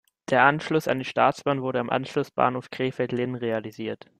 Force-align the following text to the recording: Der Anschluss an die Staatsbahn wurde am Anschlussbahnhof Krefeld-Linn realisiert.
Der 0.31 0.45
Anschluss 0.45 0.87
an 0.87 0.97
die 0.97 1.05
Staatsbahn 1.05 1.61
wurde 1.61 1.79
am 1.79 1.91
Anschlussbahnhof 1.91 2.71
Krefeld-Linn 2.71 3.35
realisiert. 3.35 4.07